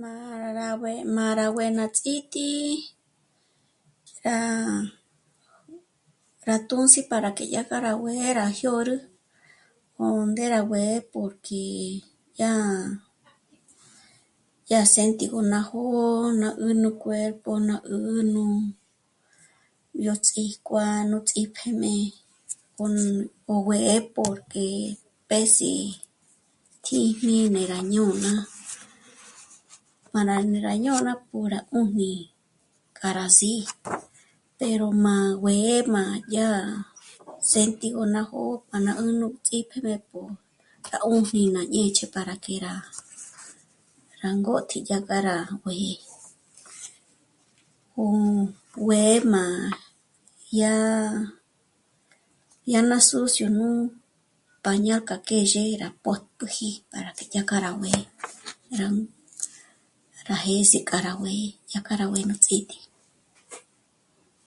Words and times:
Má 0.00 0.12
rá 0.58 0.68
b'uë́'ë... 0.80 1.08
má 1.16 1.26
rá 1.38 1.46
b'uë́'ë 1.54 1.72
ná 1.78 1.84
ts'íti, 1.96 2.50
rá 6.46 6.56
tǔndzi 6.68 7.00
para 7.10 7.30
dyà 7.36 7.62
que 7.68 7.76
rá 7.84 7.92
b'uë́'ë 8.00 8.40
à 8.46 8.48
jyôrü 8.58 8.96
'ó 10.00 10.06
ngéra 10.32 10.60
b'uë́'ë 10.70 11.06
porque 11.12 11.64
yá... 12.40 12.52
yá 14.70 14.80
séntigö 14.94 15.40
ná 15.52 15.58
jó'o 15.68 16.06
'ǜjnü 16.38 16.90
cuerpo 17.02 17.50
ná 17.68 17.74
'ǘ'ü 17.82 18.16
nú... 18.34 18.44
yó 20.04 20.14
ts'íjkuá'a, 20.24 20.96
yó 21.10 21.18
ts'ípjíjme 21.28 21.92
'ón 22.80 22.94
b'uë́'ë 23.46 23.96
porque 24.16 24.66
pés'i 25.30 25.72
kjíjmi 26.84 27.36
né 27.54 27.62
rá 27.72 27.80
ñôna. 27.92 28.34
Para 30.12 30.36
ndé 30.46 30.58
rá 30.66 30.74
ñôna 30.84 31.12
p'o 31.28 31.38
rá 31.52 31.60
'ùjni 31.74 32.10
k'a 32.96 33.08
rá 33.16 33.26
sí'i 33.38 33.62
pero 34.58 34.86
má 35.04 35.14
b'uë́'ë 35.42 35.88
má 35.94 36.02
yá 36.36 36.48
séntigö 37.50 38.02
ná 38.14 38.20
jó'o 38.30 38.54
para 38.68 38.92
'ùnü 39.00 39.26
ts'ítimérpo 39.44 40.20
k'a 40.88 40.96
'ùbi 41.08 41.40
ñá 41.54 41.62
ñêch'e 41.72 42.06
k'a 42.12 42.22
para 42.24 42.34
que 42.44 42.54
rá 44.20 44.30
ngôt'i 44.40 44.78
dyà 44.88 44.98
k'a 45.08 45.18
rá 45.28 45.36
b'uë́'ë. 45.62 45.92
'ó 47.98 48.04
'uë́'ë 48.82 49.24
má 49.32 49.42
yá 52.72 52.80
ná 52.90 52.96
sucio 53.08 53.46
nù... 53.60 53.66
pañal 54.64 55.00
k'a 55.08 55.16
kjèzhe 55.28 55.62
rá 55.82 55.88
pòjtüji 56.04 56.70
para 56.90 57.10
que 57.16 57.24
dyà 57.32 57.42
k'a 57.48 57.58
rá 57.64 57.70
'uë́'ë, 57.74 58.02
rá 60.28 60.36
jês'e 60.46 60.78
k'a 60.88 60.98
rá 61.06 61.12
'uë́'ë, 61.14 61.44
dyà 61.70 61.80
k'a 61.86 61.94
rá 62.00 62.06
'uë́'ë 62.10 62.26
nú 62.28 62.34
ts'íti 62.44 62.78